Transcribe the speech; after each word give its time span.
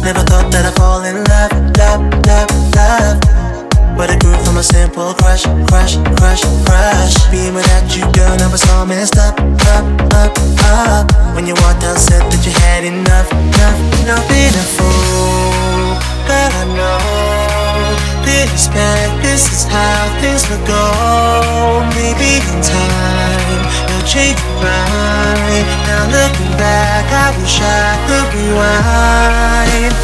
Never 0.00 0.22
thought 0.24 0.50
that 0.52 0.64
I'd 0.64 0.74
fall 0.78 1.02
in 1.04 1.24
love, 1.26 1.52
love, 1.76 2.02
love, 2.26 2.50
love. 2.74 3.18
But 3.96 4.10
it 4.10 4.20
grew 4.20 4.36
from 4.46 4.56
a 4.56 4.62
simple 4.62 5.12
crush, 5.14 5.42
crush, 5.68 5.98
crush, 6.16 6.42
crush. 6.64 7.14
Being 7.30 7.54
without 7.54 7.90
you, 7.96 8.06
girl, 8.14 8.38
I 8.38 8.48
was 8.50 8.62
all 8.70 8.86
messed 8.86 9.18
up, 9.18 9.34
up, 9.74 9.84
up. 10.14 11.04
When 11.34 11.46
you 11.46 11.54
walked 11.66 11.82
out, 11.82 11.98
said 11.98 12.22
that 12.30 12.42
you 12.46 12.52
had 12.62 12.84
enough, 12.84 13.28
enough, 13.32 13.78
enough, 14.02 14.24
being 14.30 14.54
a 14.54 14.66
fool. 14.78 15.98
But 16.30 16.50
I 16.54 16.64
know 16.78 17.58
this 18.22 18.68
bad, 18.68 19.10
this 19.22 19.50
is 19.50 19.64
how 19.66 20.06
things 20.22 20.46
will 20.48 20.62
go. 20.62 21.82
Maybe 21.98 22.38
in 22.38 22.62
time, 22.62 23.62
you'll 24.18 24.26
change. 24.34 24.38
Now 25.86 26.10
looking 26.10 26.50
back, 26.58 27.06
I 27.12 27.30
wish 27.38 27.60
I 27.60 27.96
could 28.06 28.34
rewind. 28.34 29.94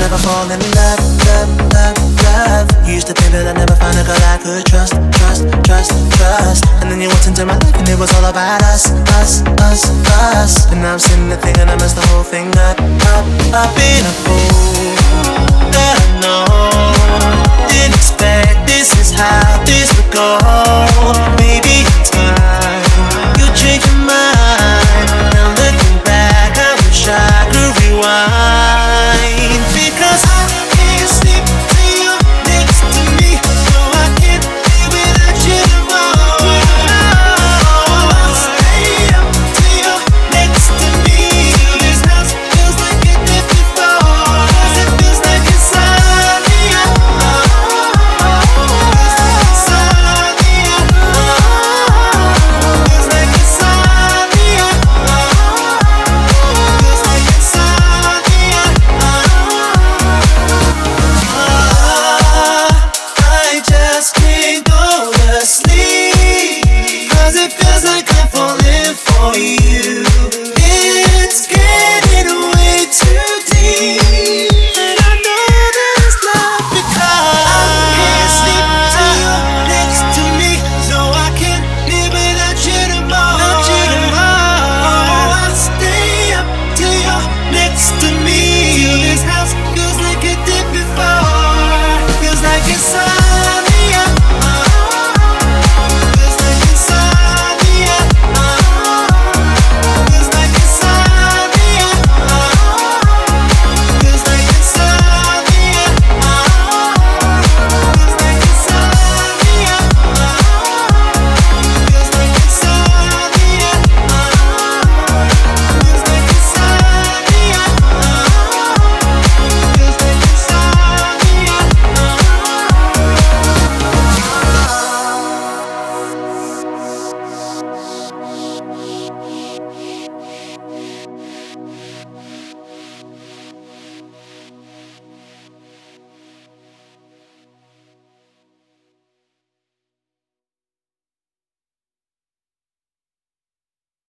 Never 0.00 0.16
fall 0.24 0.48
in 0.50 0.60
love, 0.72 1.00
love, 1.28 1.50
love, 1.76 1.98
love. 2.24 2.66
You 2.88 2.96
used 2.96 3.06
to 3.08 3.12
think 3.12 3.32
that 3.36 3.44
I 3.44 3.52
never 3.52 3.76
find 3.76 3.92
a 4.00 4.04
girl 4.08 4.16
I 4.32 4.40
could 4.40 4.64
trust, 4.64 4.96
trust, 5.12 5.44
trust, 5.68 5.92
trust. 6.16 6.64
And 6.80 6.88
then 6.88 7.04
you 7.04 7.08
walked 7.12 7.28
into 7.28 7.44
my 7.44 7.52
life 7.60 7.76
and 7.76 7.86
it 7.86 8.00
was 8.00 8.08
all 8.16 8.24
about 8.24 8.64
us, 8.64 8.88
us, 9.20 9.44
us, 9.60 9.84
us. 10.32 10.72
And 10.72 10.80
now 10.80 10.96
I'm 10.96 10.98
sitting 10.98 11.28
there 11.28 11.36
thinking 11.36 11.68
I 11.68 11.76
messed 11.76 12.00
the 12.00 12.06
whole 12.08 12.24
thing 12.24 12.48
up, 12.56 12.80
up, 13.12 13.24
up 13.52 13.76
in 13.76 14.02
a 14.08 14.14
fool. 14.24 14.96
That 15.68 16.00
I 16.00 16.08
know, 16.24 16.48
didn't 17.68 18.00
expect 18.00 18.64
this 18.64 18.88
is 18.96 19.12
how 19.12 19.60
this 19.68 19.92
would 20.00 20.08
go. 20.08 20.40
Maybe 21.36 21.84
in 21.84 22.00
time, 22.08 22.80
you 23.36 23.46
change 23.52 23.84
your. 23.84 23.99